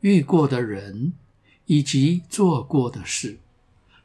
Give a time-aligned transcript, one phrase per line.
[0.00, 1.12] 遇过的人
[1.66, 3.38] 以及做过的事，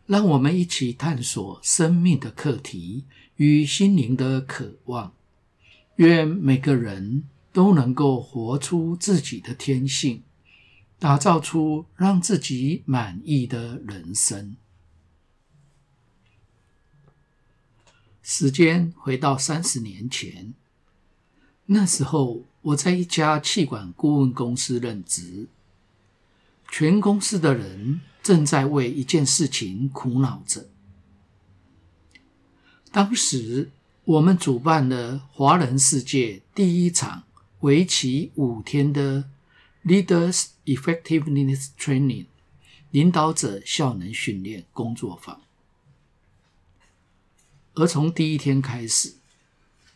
[0.05, 5.13] 让我们一起探索生命的课题与心灵的渴望。
[5.97, 10.23] 愿每个人都能够活出自己的天性。
[11.02, 14.55] 打造出让自己满意的人生。
[18.21, 20.53] 时间回到三十年前，
[21.66, 25.47] 那时候我在一家气管顾问公司任职，
[26.73, 30.70] 全公司的人正在为一件事情苦恼着。
[32.94, 33.72] 当时
[34.05, 37.23] 我们主办了华人世界第一场
[37.59, 39.30] 为期五天的
[39.83, 42.27] Leaders Effectiveness Training，
[42.92, 45.42] 领导者效能训练工作坊。
[47.73, 49.16] 而从第一天开始，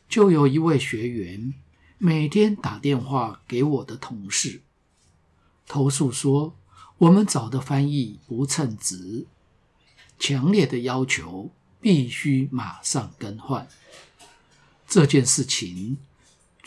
[0.10, 1.54] 就有一位学员
[1.98, 4.62] 每天打电话给我的同事，
[5.66, 6.54] 投诉说
[6.98, 9.26] 我们找的翻译不称职，
[10.18, 13.68] 强烈的要求必须马上更换。
[14.88, 15.98] 这件事情。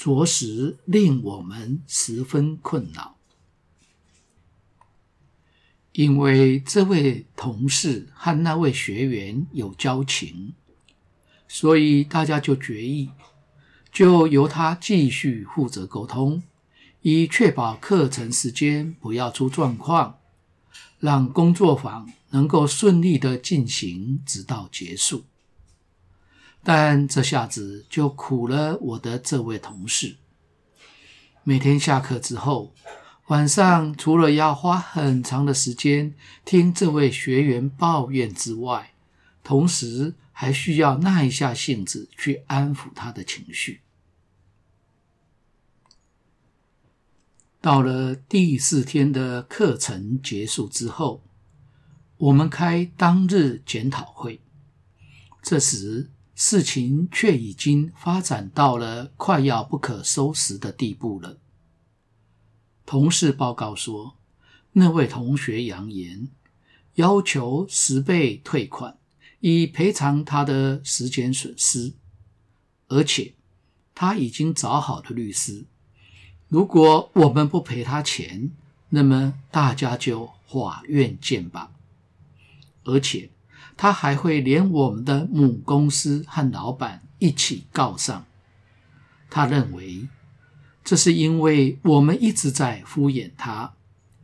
[0.01, 3.17] 着实令我们十分困扰，
[5.91, 10.53] 因为这位同事和那位学员有交情，
[11.49, 13.11] 所以大家就决议，
[13.91, 16.45] 就由他继续负责沟通，
[17.03, 20.19] 以确保课程时间不要出状况，
[20.99, 25.25] 让工作坊能够顺利的进行直到结束。
[26.65, 30.17] 但这下子就苦了我的这位同事。
[31.45, 32.75] 每天下课之后，
[33.29, 36.15] 晚上除了要花很长的时间
[36.45, 38.93] 听这位学员抱怨之外，
[39.43, 43.81] 同时还需要耐一下性子去安抚他的情绪。
[47.69, 51.23] 到了第四天的课程结束之后，
[52.17, 54.41] 我们开当日检讨会。
[55.43, 61.37] 这时，事情却已经发展到了快要不可收拾的地步了。
[62.87, 64.17] 同事报告说，
[64.73, 66.31] 那位同学扬言
[66.95, 68.97] 要求十倍退款，
[69.41, 71.93] 以赔偿他的时间损失，
[72.87, 73.35] 而且
[73.95, 75.67] 他已经找好了律师。
[76.49, 78.51] 如果我们不赔他钱，
[78.91, 81.73] 那么大家就法院见吧。
[82.85, 83.31] 而且。
[83.81, 88.27] 他还会连我们的母公司和老板一起告上。
[89.31, 90.09] 他认为
[90.83, 93.75] 这是因为我们一直在敷衍他，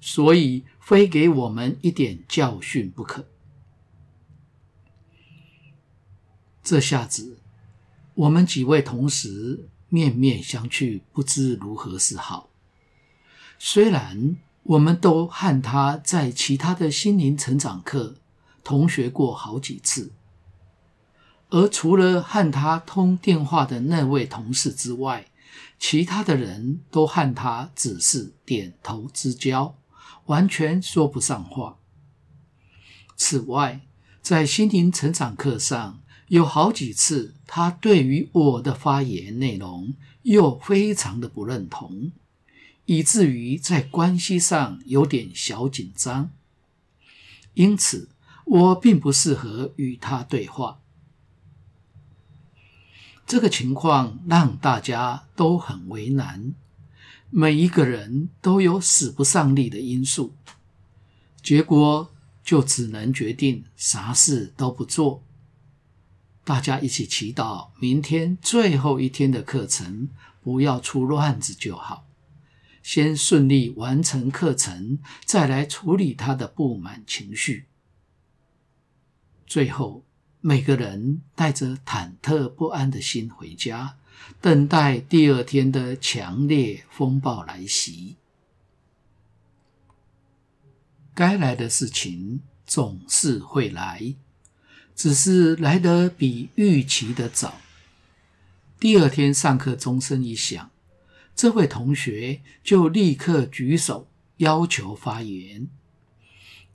[0.00, 3.24] 所以非给我们一点教训不可。
[6.64, 7.38] 这下子，
[8.14, 12.48] 我们几位同事面面相觑，不知如何是好。
[13.58, 18.16] 虽然我们都和他在其他的心灵成长课。
[18.66, 20.10] 同学过好几次，
[21.50, 25.26] 而除了和他通电话的那位同事之外，
[25.78, 29.76] 其他的人都和他只是点头之交，
[30.24, 31.76] 完全说不上话。
[33.16, 33.82] 此外，
[34.22, 42.12] 在心灵成长课上，有好几次他对于我的发言内容又非常的不认同，
[42.86, 46.30] 以至于在关系上有点小紧张，
[47.54, 48.08] 因此。
[48.46, 50.78] 我并不适合与他对话。
[53.26, 56.52] 这个情况让大家都很为难，
[57.30, 60.34] 每一个人都有使不上力的因素，
[61.42, 62.12] 结果
[62.44, 65.22] 就只能决定啥事都不做。
[66.44, 70.10] 大家一起祈祷，明天最后一天的课程
[70.42, 72.06] 不要出乱子就好，
[72.82, 77.64] 先顺利完成课程，再来处理他的不满情绪。
[79.46, 80.04] 最后，
[80.42, 83.96] 每个人带着忐忑不安的心回家，
[84.42, 88.16] 等待第二天的强烈风暴来袭。
[91.14, 94.14] 该来的事情总是会来，
[94.94, 97.54] 只是来得比预期的早。
[98.78, 100.70] 第二天上课钟声一响，
[101.34, 104.06] 这位同学就立刻举手
[104.36, 105.68] 要求发言。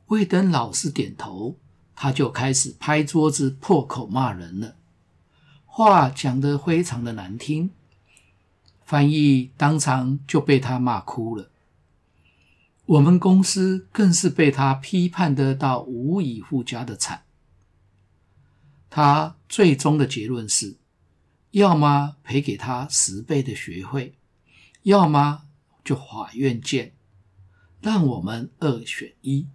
[0.07, 1.55] 未等老师点头，
[1.95, 4.75] 他就开始拍桌子破口骂人了，
[5.65, 7.69] 话讲得非常的难听。
[8.83, 11.51] 翻译当场就被他骂哭了。
[12.87, 17.21] 我们公司更是被他批判得到无以复加的惨。
[18.89, 20.77] 他最终的结论是：
[21.51, 24.15] 要么赔给他十倍的学费，
[24.83, 25.43] 要么
[25.83, 26.93] 就法院见，
[27.81, 29.47] 让我们二选一。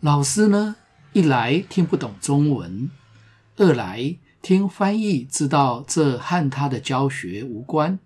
[0.00, 0.76] 老师呢，
[1.12, 2.90] 一来听不懂中文，
[3.56, 7.98] 二来听翻译知道这和他的教学无关。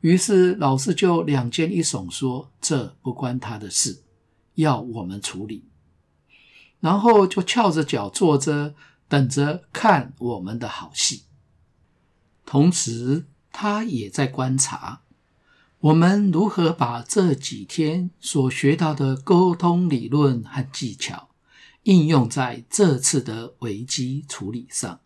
[0.00, 4.02] 于是老师就两肩一耸说：“这不关他的事，
[4.56, 5.64] 要我们处理。”
[6.80, 8.74] 然后就翘着脚坐着，
[9.08, 11.24] 等着看我们的好戏。
[12.44, 15.02] 同时，他也在观察
[15.80, 21.28] 我们如何把这几天所学到的沟通理论和技巧
[21.82, 25.00] 应用在这次的危机处理上。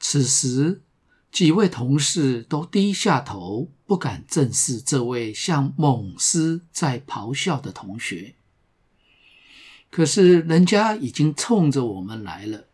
[0.00, 0.82] 此时，
[1.30, 8.34] 几位同事都低下头，不敢正视这位像猛狮在咆哮的同学。
[9.90, 12.66] 可是人家已经冲着我们来了，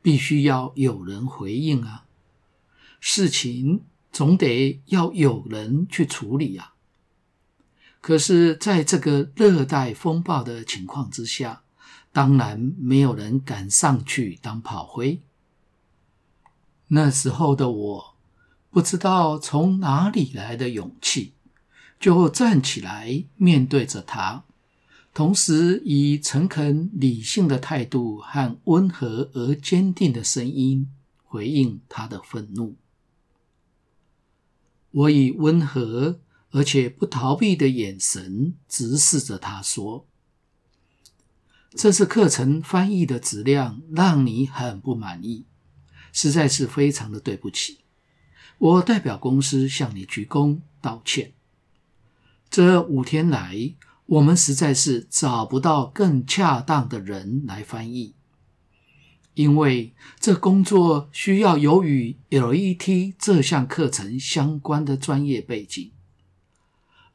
[0.00, 2.06] 必须要有人回应啊！
[3.00, 6.74] 事情总得要有人去处理啊！
[8.00, 11.62] 可是，在这个热带风暴的情况之下，
[12.12, 15.20] 当然没有人敢上去当炮灰。
[16.88, 18.16] 那时候的我，
[18.70, 21.34] 不知道从哪里来的勇气，
[21.98, 24.44] 就站起来面对着他，
[25.18, 30.88] 同时以诚恳理性的态度和温和而坚定的声音
[31.24, 32.76] 回应他的愤怒。
[34.92, 36.20] 我以温和
[36.52, 40.06] 而且不逃避的眼神直视着他说
[41.74, 45.46] ：“这次课程翻译的质量让你很不满意。”
[46.14, 47.78] 实在是非常的对不起，
[48.58, 51.32] 我代表公司向你鞠躬道歉。
[52.48, 53.74] 这五天来，
[54.08, 58.14] 我们实在是找不到更恰当的人来翻译，
[59.34, 65.92] 因为这工作需要有与 LET 这项课程相关的专业背景，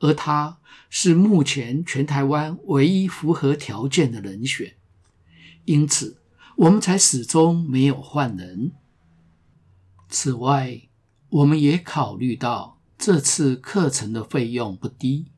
[0.01, 4.75] 而他是目前全台湾唯一符合条件的人选，
[5.65, 6.21] 因此
[6.57, 8.71] 我们才始终没有换人。
[10.09, 10.83] 此外，
[11.29, 15.32] 我们也考虑到这次课程的费用不低，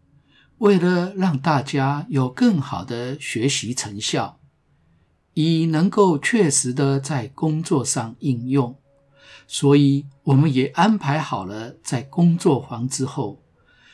[0.59, 4.39] 为了让大家有更好的学习成效，
[5.33, 8.77] 以能够确实的在工作上应用，
[9.47, 13.43] 所以我们也安排好了在工作房之后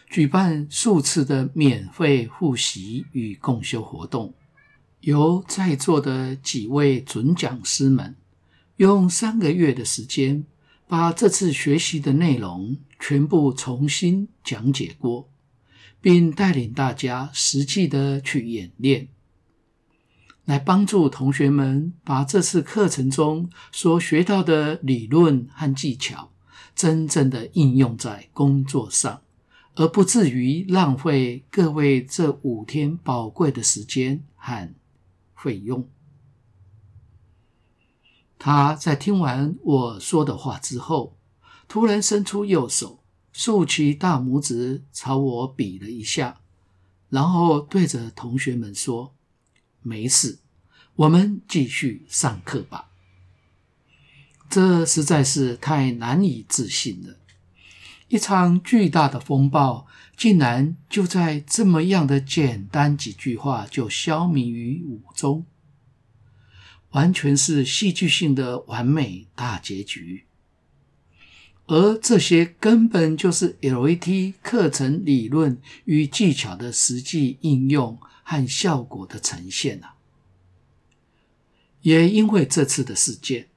[0.09, 4.33] 举办数次的免费复习与共修活动，
[4.99, 8.15] 由在座的几位准讲师们
[8.77, 10.45] 用三个月的时间。
[10.87, 15.30] 把这次学习的内容全部重新讲解过，
[16.01, 19.07] 并带领大家实际的去演练，
[20.45, 26.31] 来帮助同学们把这次课程中所学到的理论和技巧，
[26.75, 29.21] 真正的应用在工作上，
[29.75, 34.73] 而不至于浪费各位这五天宝贵的时间和
[35.35, 35.87] 费用。
[38.39, 41.15] 他在听完我说的话之后，
[41.67, 43.00] 突然伸出右手，
[43.31, 46.41] 竖起大拇指朝我比了一下，
[47.09, 49.15] 然后对着同学们说
[49.81, 50.39] ：“没事，
[50.95, 52.89] 我们继续上课吧。”
[54.49, 57.17] 这实在是太难以置信了！
[58.09, 65.45] 一场巨大的风暴，竟然就在这么样的简单几句话就消弭于无中。
[66.89, 70.25] 完全是戏剧性的完美大结局，
[71.67, 79.95] 而这些根本就是 LET 课程理论与技巧的实际应用和效果的呈现啊！
[81.81, 83.47] 也因为这次的事件，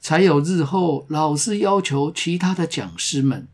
[0.00, 3.48] 才有日后老师要求其他的讲师们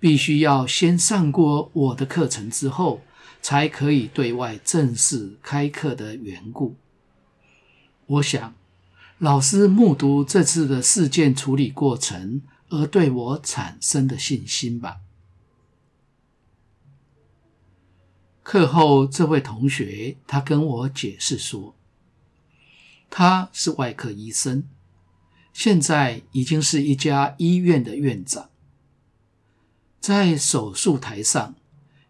[0.00, 3.02] 必须要先上过我的课程之后，
[3.42, 6.76] 才可以对外正式开课的缘故。
[8.06, 8.54] 我想。
[9.20, 15.00] 老师目睹这次的事件处理过程，而对我产生的信心吧。
[18.42, 21.74] 课后，这位同学他跟我解释说，
[23.10, 24.64] 他是外科医生，
[25.52, 28.48] 现在已经是一家医院的院长。
[30.00, 31.54] 在手术台上，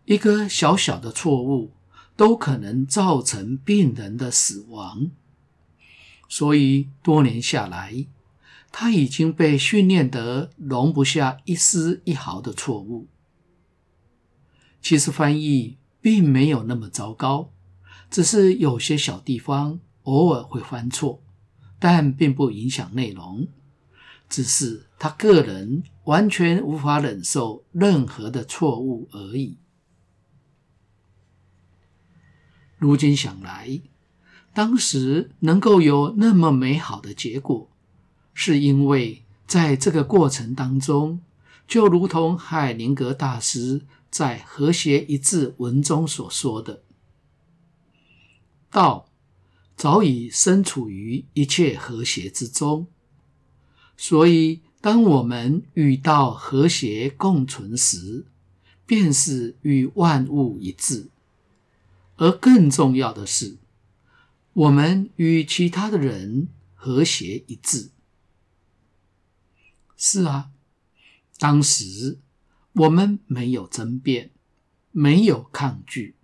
[0.04, 1.72] 一个小小的错误，
[2.14, 5.10] 都可能造成病人的死亡。
[6.28, 8.06] 所以多年下来，
[8.70, 13.08] 他已经被训练得容不下一丝一毫的错误。
[14.80, 17.50] 其实翻译并没有那么糟糕，
[18.10, 21.22] 只是有些小地方偶尔会犯错，
[21.78, 23.48] 但并不影响内容。
[24.28, 29.56] 只是他个人完全无法忍受任何的错误而已。
[32.76, 33.80] 如今想来，
[34.52, 37.70] 当时能够有那么美好的结果，
[38.40, 41.20] 是因为在这个过程当中，
[41.66, 43.80] 就如同海灵格大师
[44.12, 46.84] 在《和谐一致》文中所说的
[48.70, 49.08] ：“道
[49.74, 52.86] 早已身处于一切和谐之中。”
[53.98, 58.24] 所以，当我们与道和谐共存时，
[58.86, 61.08] 便是与万物一致。
[62.14, 63.56] 而更重要的是，
[64.52, 67.88] 我们与其他的人和谐一致。
[70.00, 70.52] 是啊，
[71.38, 72.20] 当时
[72.72, 74.30] 我们没有争辩，
[74.92, 76.14] 没有抗拒，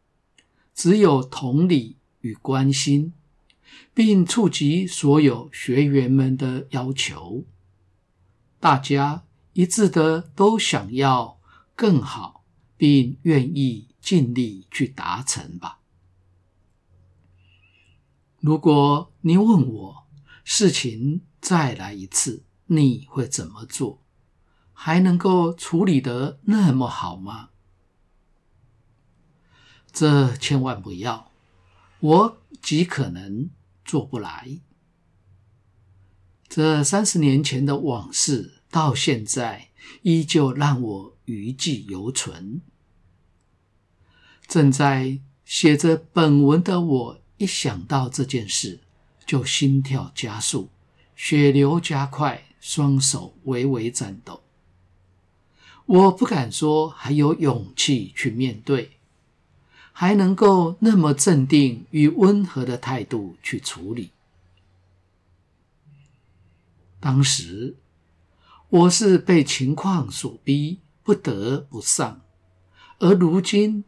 [0.72, 3.12] 只有同理与关心，
[3.92, 7.44] 并触及所有学员们的要求。
[8.60, 11.40] 大家一致的都想要
[11.74, 12.44] 更好，
[12.76, 15.80] 并愿意尽力去达成吧。
[18.38, 20.06] 如果你问我，
[20.44, 24.00] 事情再来一次，你会怎么做？
[24.72, 27.50] 还能够处理得那么好吗？
[29.92, 31.30] 这千万不要，
[32.00, 33.50] 我极可能
[33.84, 34.58] 做不来。
[36.48, 39.70] 这三十年前的往事，到现在
[40.02, 42.60] 依旧让我余悸犹存。
[44.46, 48.80] 正在写着本文的我，一想到这件事，
[49.24, 50.70] 就心跳加速，
[51.14, 54.40] 血流加快，双手微微颤抖。
[55.84, 58.92] 我不敢说还有勇气去面对，
[59.92, 64.12] 还能够那么镇定与温和的态度去处理。
[66.98, 67.76] 当时
[68.70, 72.22] 我是被情况所逼，不得不上；
[72.98, 73.84] 而如今，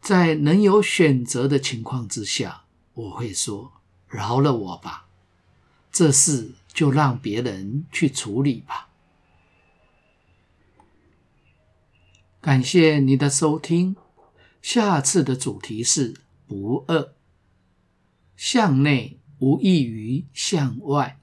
[0.00, 2.64] 在能有选择的情况之下，
[2.94, 3.74] 我会说
[4.10, 5.06] ：“饶了我吧，
[5.92, 8.90] 这事就让别人去处理吧。”
[12.42, 13.96] 感谢你的收听，
[14.60, 16.14] 下次的主题是
[16.46, 17.16] “不饿”，
[18.36, 21.18] 向内无异于向外。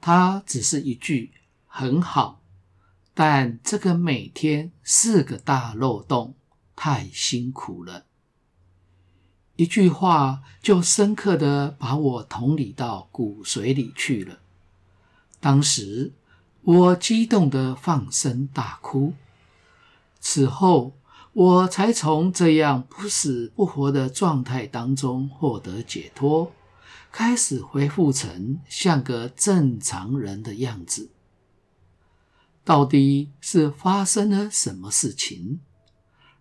[0.00, 1.32] 它只是一句
[1.66, 2.42] 很好，
[3.14, 6.36] 但这个每天是个大漏洞，
[6.76, 8.07] 太辛苦了。
[9.58, 14.38] 一句话就深刻的把我同理到骨髓里去了。
[15.40, 16.12] 当时
[16.62, 19.14] 我激动的放声大哭，
[20.20, 20.96] 此后
[21.32, 26.52] 我才从这样不死不活的状态当中获得解脱。
[27.10, 31.10] 开始恢复成像个正常人的样子。
[32.62, 35.58] 到底是发生了什么事情？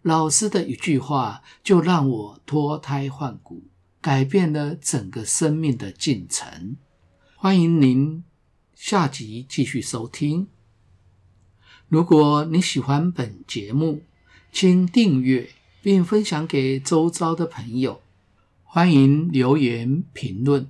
[0.07, 3.65] 老师的一句话就让我脱胎换骨，
[3.99, 6.77] 改变了整个生命的进程。
[7.35, 8.23] 欢迎您
[8.73, 10.47] 下集继续收听。
[11.89, 14.01] 如果你喜欢本节目，
[14.49, 15.49] 请订阅
[15.81, 17.99] 并分享给周遭的朋友。
[18.63, 20.69] 欢迎留言评论，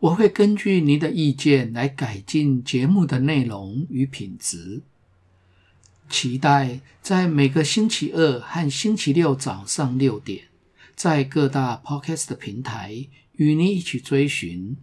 [0.00, 4.82] 我会根据您的意见来改进节目的内容与品质。
[6.08, 10.48] 期待在每个星期二和星期六早上六点，
[10.94, 14.76] 在各大 Podcast 平台与您一起追寻，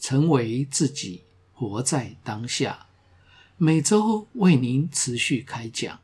[0.00, 2.86] 成为自己，活在当下。
[3.56, 6.03] 每周为您持续开讲。